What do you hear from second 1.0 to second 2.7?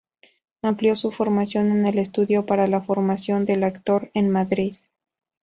formación en el Estudio para